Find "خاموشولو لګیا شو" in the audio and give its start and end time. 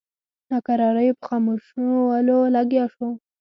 1.27-3.07